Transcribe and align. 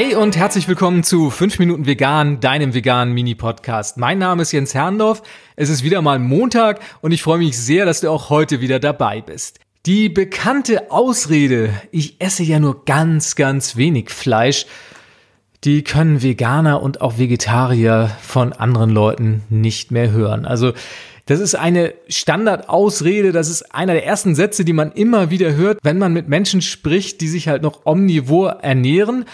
Hey 0.00 0.14
und 0.14 0.36
herzlich 0.36 0.68
willkommen 0.68 1.02
zu 1.02 1.28
5 1.28 1.58
Minuten 1.58 1.84
Vegan, 1.84 2.38
deinem 2.38 2.72
veganen 2.72 3.12
Mini-Podcast. 3.14 3.96
Mein 3.96 4.18
Name 4.18 4.42
ist 4.42 4.52
Jens 4.52 4.72
Herrndorf. 4.72 5.24
Es 5.56 5.70
ist 5.70 5.82
wieder 5.82 6.02
mal 6.02 6.20
Montag 6.20 6.78
und 7.00 7.10
ich 7.10 7.20
freue 7.20 7.38
mich 7.38 7.58
sehr, 7.58 7.84
dass 7.84 8.00
du 8.00 8.08
auch 8.08 8.30
heute 8.30 8.60
wieder 8.60 8.78
dabei 8.78 9.22
bist. 9.22 9.58
Die 9.86 10.08
bekannte 10.08 10.92
Ausrede, 10.92 11.70
ich 11.90 12.20
esse 12.20 12.44
ja 12.44 12.60
nur 12.60 12.84
ganz, 12.84 13.34
ganz 13.34 13.74
wenig 13.74 14.10
Fleisch, 14.10 14.66
die 15.64 15.82
können 15.82 16.22
Veganer 16.22 16.80
und 16.80 17.00
auch 17.00 17.18
Vegetarier 17.18 18.08
von 18.22 18.52
anderen 18.52 18.90
Leuten 18.90 19.42
nicht 19.48 19.90
mehr 19.90 20.12
hören. 20.12 20.46
Also 20.46 20.74
das 21.26 21.40
ist 21.40 21.56
eine 21.56 21.92
Standardausrede, 22.06 23.32
das 23.32 23.50
ist 23.50 23.74
einer 23.74 23.94
der 23.94 24.06
ersten 24.06 24.36
Sätze, 24.36 24.64
die 24.64 24.72
man 24.72 24.92
immer 24.92 25.30
wieder 25.30 25.56
hört, 25.56 25.80
wenn 25.82 25.98
man 25.98 26.12
mit 26.12 26.28
Menschen 26.28 26.62
spricht, 26.62 27.20
die 27.20 27.26
sich 27.26 27.48
halt 27.48 27.62
noch 27.62 27.84
omnivor 27.84 28.60
ernähren. 28.62 29.24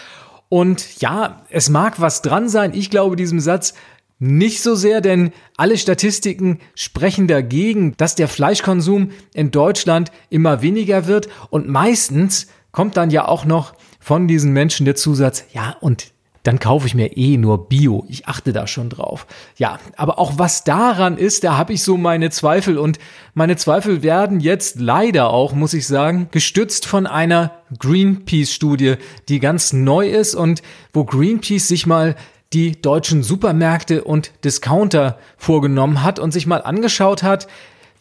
Und 0.55 1.01
ja, 1.01 1.41
es 1.49 1.67
mag 1.67 1.99
was 1.99 2.21
dran 2.21 2.47
sein. 2.47 2.73
Ich 2.73 2.89
glaube 2.89 3.17
diesem 3.17 3.41
Satz 3.41 3.73
nicht 4.19 4.61
so 4.61 4.73
sehr, 4.73 5.01
denn 5.01 5.33
alle 5.57 5.77
Statistiken 5.77 6.59
sprechen 6.75 7.27
dagegen, 7.27 7.93
dass 7.97 8.15
der 8.15 8.29
Fleischkonsum 8.29 9.11
in 9.33 9.51
Deutschland 9.51 10.13
immer 10.29 10.61
weniger 10.61 11.07
wird. 11.07 11.27
Und 11.49 11.67
meistens 11.67 12.47
kommt 12.71 12.95
dann 12.95 13.09
ja 13.09 13.27
auch 13.27 13.43
noch 13.43 13.73
von 13.99 14.29
diesen 14.29 14.53
Menschen 14.53 14.85
der 14.85 14.95
Zusatz, 14.95 15.43
ja, 15.51 15.75
und 15.81 16.13
dann 16.45 16.59
kaufe 16.59 16.85
ich 16.85 16.93
mir 16.93 17.17
eh 17.17 17.37
nur 17.37 17.67
Bio. 17.67 18.05
Ich 18.07 18.27
achte 18.27 18.53
da 18.53 18.67
schon 18.67 18.89
drauf. 18.89 19.25
Ja, 19.57 19.79
aber 19.97 20.19
auch 20.19 20.37
was 20.37 20.63
daran 20.63 21.17
ist, 21.17 21.43
da 21.43 21.57
habe 21.57 21.73
ich 21.73 21.81
so 21.81 21.97
meine 21.97 22.29
Zweifel 22.29 22.77
und 22.77 22.99
meine 23.33 23.55
Zweifel 23.57 24.03
werden 24.03 24.39
jetzt 24.39 24.79
leider 24.79 25.31
auch, 25.31 25.53
muss 25.53 25.73
ich 25.73 25.87
sagen, 25.87 26.27
gestützt 26.29 26.85
von 26.85 27.07
einer 27.07 27.51
Greenpeace-Studie, 27.79 28.95
die 29.27 29.39
ganz 29.39 29.73
neu 29.73 30.07
ist 30.07 30.35
und 30.35 30.61
wo 30.93 31.03
Greenpeace 31.03 31.67
sich 31.67 31.87
mal 31.87 32.15
die 32.53 32.79
deutschen 32.79 33.23
Supermärkte 33.23 34.03
und 34.03 34.31
Discounter 34.43 35.17
vorgenommen 35.37 36.03
hat 36.03 36.19
und 36.19 36.31
sich 36.31 36.45
mal 36.45 36.61
angeschaut 36.61 37.23
hat, 37.23 37.47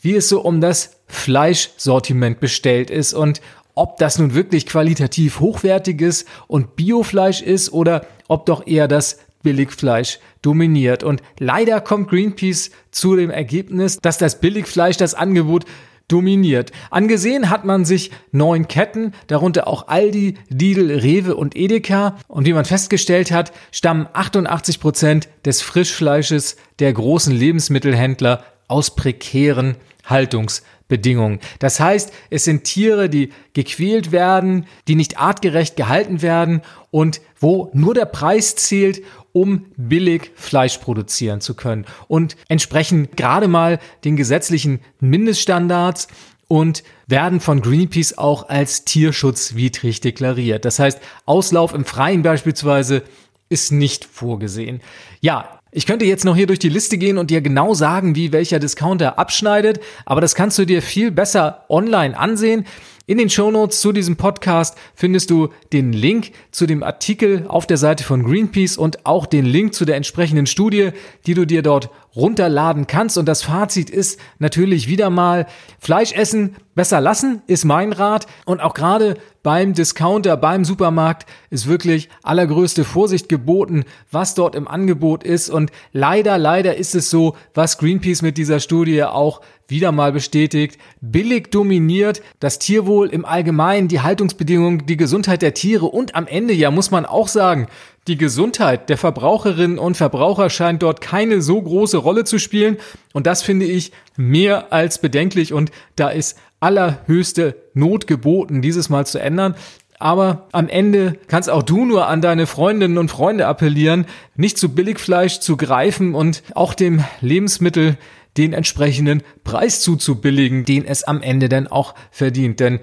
wie 0.02 0.16
es 0.16 0.28
so 0.28 0.42
um 0.42 0.60
das 0.60 1.00
Fleischsortiment 1.06 2.40
bestellt 2.40 2.90
ist 2.90 3.14
und 3.14 3.40
ob 3.74 3.96
das 3.96 4.18
nun 4.18 4.34
wirklich 4.34 4.66
qualitativ 4.66 5.40
hochwertiges 5.40 6.26
und 6.46 6.76
Biofleisch 6.76 7.42
ist 7.42 7.72
oder 7.72 8.06
ob 8.28 8.46
doch 8.46 8.66
eher 8.66 8.88
das 8.88 9.18
Billigfleisch 9.42 10.18
dominiert. 10.42 11.04
Und 11.04 11.22
leider 11.38 11.80
kommt 11.80 12.08
Greenpeace 12.08 12.70
zu 12.90 13.14
dem 13.14 13.30
Ergebnis, 13.30 13.98
dass 13.98 14.18
das 14.18 14.40
Billigfleisch 14.40 14.96
das 14.96 15.14
Angebot 15.14 15.64
dominiert. 16.08 16.70
Angesehen 16.90 17.48
hat 17.50 17.64
man 17.64 17.84
sich 17.84 18.10
neun 18.30 18.68
Ketten, 18.68 19.12
darunter 19.26 19.66
auch 19.68 19.88
Aldi, 19.88 20.36
Lidl, 20.48 20.90
Rewe 20.90 21.34
und 21.36 21.56
Edeka. 21.56 22.16
Und 22.28 22.46
wie 22.46 22.52
man 22.52 22.64
festgestellt 22.64 23.30
hat, 23.30 23.52
stammen 23.70 24.08
88 24.12 24.80
Prozent 24.80 25.28
des 25.44 25.62
Frischfleisches 25.62 26.56
der 26.78 26.92
großen 26.92 27.34
Lebensmittelhändler 27.34 28.44
aus 28.68 28.94
prekären 28.94 29.76
Haltungsbedingungen. 30.04 31.40
Das 31.58 31.80
heißt, 31.80 32.12
es 32.30 32.44
sind 32.44 32.64
Tiere, 32.64 33.08
die 33.08 33.30
gequält 33.52 34.12
werden, 34.12 34.66
die 34.88 34.94
nicht 34.94 35.18
artgerecht 35.18 35.76
gehalten 35.76 36.22
werden 36.22 36.62
und 36.90 37.20
wo 37.38 37.70
nur 37.72 37.94
der 37.94 38.06
Preis 38.06 38.56
zählt, 38.56 39.02
um 39.32 39.66
billig 39.76 40.30
Fleisch 40.36 40.78
produzieren 40.78 41.40
zu 41.40 41.54
können 41.54 41.86
und 42.06 42.36
entsprechen 42.48 43.08
gerade 43.16 43.48
mal 43.48 43.80
den 44.04 44.16
gesetzlichen 44.16 44.80
Mindeststandards 45.00 46.06
und 46.46 46.84
werden 47.06 47.40
von 47.40 47.60
Greenpeace 47.60 48.18
auch 48.18 48.48
als 48.48 48.84
tierschutzwidrig 48.84 50.00
deklariert. 50.00 50.64
Das 50.64 50.78
heißt, 50.78 51.00
Auslauf 51.26 51.74
im 51.74 51.84
Freien 51.84 52.22
beispielsweise 52.22 53.02
ist 53.48 53.72
nicht 53.72 54.04
vorgesehen. 54.04 54.80
Ja, 55.20 55.60
ich 55.76 55.86
könnte 55.86 56.04
jetzt 56.04 56.24
noch 56.24 56.36
hier 56.36 56.46
durch 56.46 56.60
die 56.60 56.68
Liste 56.68 56.98
gehen 56.98 57.18
und 57.18 57.30
dir 57.30 57.40
genau 57.40 57.74
sagen, 57.74 58.14
wie 58.14 58.30
welcher 58.30 58.60
Discounter 58.60 59.18
abschneidet, 59.18 59.80
aber 60.06 60.20
das 60.20 60.36
kannst 60.36 60.56
du 60.56 60.64
dir 60.64 60.80
viel 60.82 61.10
besser 61.10 61.64
online 61.68 62.16
ansehen. 62.16 62.64
In 63.06 63.18
den 63.18 63.28
Shownotes 63.28 63.80
zu 63.80 63.90
diesem 63.90 64.14
Podcast 64.14 64.78
findest 64.94 65.30
du 65.30 65.48
den 65.72 65.92
Link 65.92 66.30
zu 66.52 66.66
dem 66.66 66.84
Artikel 66.84 67.46
auf 67.48 67.66
der 67.66 67.76
Seite 67.76 68.04
von 68.04 68.22
Greenpeace 68.22 68.76
und 68.78 69.04
auch 69.04 69.26
den 69.26 69.44
Link 69.44 69.74
zu 69.74 69.84
der 69.84 69.96
entsprechenden 69.96 70.46
Studie, 70.46 70.90
die 71.26 71.34
du 71.34 71.44
dir 71.44 71.62
dort 71.62 71.90
runterladen 72.16 72.86
kannst. 72.86 73.18
Und 73.18 73.26
das 73.26 73.42
Fazit 73.42 73.90
ist 73.90 74.20
natürlich 74.38 74.88
wieder 74.88 75.10
mal, 75.10 75.46
Fleisch 75.78 76.12
essen 76.12 76.56
besser 76.74 77.00
lassen, 77.00 77.42
ist 77.46 77.64
mein 77.64 77.92
Rat. 77.92 78.26
Und 78.44 78.60
auch 78.60 78.74
gerade 78.74 79.16
beim 79.42 79.74
Discounter, 79.74 80.36
beim 80.36 80.64
Supermarkt 80.64 81.26
ist 81.50 81.68
wirklich 81.68 82.08
allergrößte 82.22 82.84
Vorsicht 82.84 83.28
geboten, 83.28 83.84
was 84.10 84.34
dort 84.34 84.54
im 84.54 84.66
Angebot 84.66 85.22
ist. 85.24 85.50
Und 85.50 85.70
leider, 85.92 86.38
leider 86.38 86.76
ist 86.76 86.94
es 86.94 87.10
so, 87.10 87.36
was 87.54 87.78
Greenpeace 87.78 88.22
mit 88.22 88.38
dieser 88.38 88.60
Studie 88.60 89.04
auch 89.04 89.40
wieder 89.68 89.92
mal 89.92 90.12
bestätigt, 90.12 90.78
billig 91.00 91.50
dominiert, 91.50 92.22
das 92.38 92.58
Tierwohl 92.58 93.08
im 93.08 93.24
Allgemeinen, 93.24 93.88
die 93.88 94.00
Haltungsbedingungen, 94.00 94.84
die 94.86 94.96
Gesundheit 94.96 95.42
der 95.42 95.54
Tiere 95.54 95.86
und 95.86 96.14
am 96.14 96.26
Ende 96.26 96.52
ja 96.52 96.70
muss 96.70 96.90
man 96.90 97.06
auch 97.06 97.28
sagen, 97.28 97.68
die 98.06 98.18
Gesundheit 98.18 98.90
der 98.90 98.98
Verbraucherinnen 98.98 99.78
und 99.78 99.96
Verbraucher 99.96 100.50
scheint 100.50 100.82
dort 100.82 101.00
keine 101.00 101.40
so 101.40 101.60
große 101.60 101.96
Rolle 101.96 102.24
zu 102.24 102.38
spielen 102.38 102.76
und 103.12 103.26
das 103.26 103.42
finde 103.42 103.64
ich 103.64 103.92
mehr 104.16 104.72
als 104.72 104.98
bedenklich 105.00 105.52
und 105.52 105.70
da 105.96 106.10
ist 106.10 106.38
allerhöchste 106.60 107.56
Not 107.74 108.06
geboten, 108.06 108.62
dieses 108.62 108.88
mal 108.88 109.06
zu 109.06 109.18
ändern. 109.18 109.54
Aber 109.98 110.48
am 110.52 110.68
Ende 110.68 111.18
kannst 111.28 111.48
auch 111.48 111.62
du 111.62 111.84
nur 111.84 112.08
an 112.08 112.20
deine 112.20 112.46
Freundinnen 112.46 112.98
und 112.98 113.10
Freunde 113.10 113.46
appellieren, 113.46 114.06
nicht 114.34 114.58
zu 114.58 114.74
Billigfleisch 114.74 115.40
zu 115.40 115.56
greifen 115.56 116.14
und 116.14 116.42
auch 116.54 116.74
dem 116.74 117.04
Lebensmittel 117.20 117.96
den 118.36 118.52
entsprechenden 118.52 119.22
Preis 119.44 119.80
zuzubilligen, 119.80 120.64
den 120.64 120.84
es 120.84 121.04
am 121.04 121.22
Ende 121.22 121.48
dann 121.48 121.68
auch 121.68 121.94
verdient. 122.10 122.60
Denn 122.60 122.80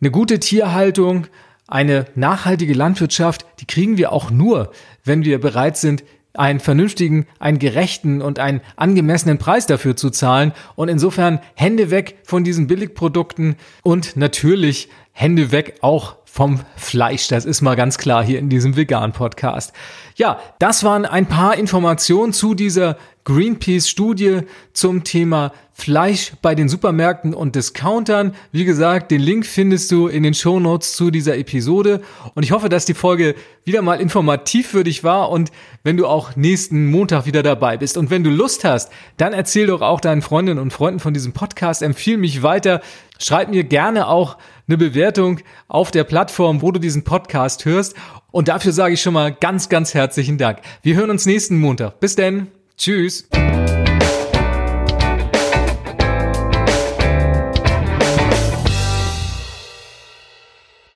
eine 0.00 0.10
gute 0.10 0.40
Tierhaltung, 0.40 1.26
eine 1.68 2.06
nachhaltige 2.16 2.74
Landwirtschaft, 2.74 3.46
die 3.60 3.66
kriegen 3.66 3.96
wir 3.96 4.10
auch 4.10 4.30
nur, 4.30 4.72
wenn 5.04 5.24
wir 5.24 5.40
bereit 5.40 5.76
sind, 5.76 6.02
einen 6.34 6.60
vernünftigen, 6.60 7.26
einen 7.38 7.58
gerechten 7.58 8.22
und 8.22 8.38
einen 8.38 8.60
angemessenen 8.76 9.38
Preis 9.38 9.66
dafür 9.66 9.96
zu 9.96 10.10
zahlen. 10.10 10.52
Und 10.76 10.88
insofern 10.88 11.40
Hände 11.54 11.90
weg 11.90 12.18
von 12.24 12.44
diesen 12.44 12.66
Billigprodukten 12.66 13.56
und 13.82 14.16
natürlich 14.16 14.88
Hände 15.12 15.52
weg 15.52 15.78
auch 15.80 16.16
vom 16.30 16.60
Fleisch. 16.76 17.28
Das 17.28 17.44
ist 17.44 17.62
mal 17.62 17.74
ganz 17.74 17.98
klar 17.98 18.24
hier 18.24 18.38
in 18.38 18.48
diesem 18.48 18.76
Vegan-Podcast. 18.76 19.72
Ja, 20.16 20.38
das 20.58 20.84
waren 20.84 21.04
ein 21.04 21.26
paar 21.26 21.56
Informationen 21.56 22.32
zu 22.32 22.54
dieser 22.54 22.96
Greenpeace-Studie 23.24 24.40
zum 24.72 25.04
Thema 25.04 25.52
Fleisch 25.74 26.32
bei 26.40 26.54
den 26.54 26.68
Supermärkten 26.68 27.34
und 27.34 27.54
Discountern. 27.54 28.34
Wie 28.52 28.64
gesagt, 28.64 29.10
den 29.10 29.20
Link 29.20 29.44
findest 29.44 29.92
du 29.92 30.08
in 30.08 30.22
den 30.22 30.32
Show 30.32 30.58
Notes 30.58 30.96
zu 30.96 31.10
dieser 31.10 31.36
Episode. 31.36 32.00
Und 32.34 32.42
ich 32.42 32.52
hoffe, 32.52 32.70
dass 32.70 32.86
die 32.86 32.94
Folge 32.94 33.34
wieder 33.64 33.82
mal 33.82 34.00
informativ 34.00 34.68
für 34.68 34.82
dich 34.82 35.04
war 35.04 35.30
und 35.30 35.52
wenn 35.84 35.98
du 35.98 36.06
auch 36.06 36.36
nächsten 36.36 36.90
Montag 36.90 37.26
wieder 37.26 37.42
dabei 37.42 37.76
bist. 37.76 37.98
Und 37.98 38.10
wenn 38.10 38.24
du 38.24 38.30
Lust 38.30 38.64
hast, 38.64 38.90
dann 39.18 39.34
erzähl 39.34 39.66
doch 39.66 39.82
auch 39.82 40.00
deinen 40.00 40.22
Freundinnen 40.22 40.58
und 40.58 40.72
Freunden 40.72 40.98
von 40.98 41.12
diesem 41.12 41.32
Podcast. 41.32 41.82
Empfiehl 41.82 42.16
mich 42.16 42.42
weiter. 42.42 42.80
Schreib 43.18 43.50
mir 43.50 43.64
gerne 43.64 44.08
auch 44.08 44.36
eine 44.66 44.78
Bewertung 44.78 45.40
auf 45.66 45.90
der 45.90 46.04
Plattform, 46.04 46.62
wo 46.62 46.72
du 46.72 46.78
diesen 46.78 47.04
Podcast 47.04 47.64
hörst. 47.64 47.94
Und 48.30 48.48
dafür 48.48 48.72
sage 48.72 48.94
ich 48.94 49.02
schon 49.02 49.14
mal 49.14 49.32
ganz, 49.32 49.68
ganz 49.68 49.94
herzlichen 49.94 50.38
Dank. 50.38 50.60
Wir 50.82 50.94
hören 50.96 51.10
uns 51.10 51.26
nächsten 51.26 51.58
Montag. 51.58 52.00
Bis 52.00 52.16
denn. 52.16 52.48
Tschüss. 52.76 53.28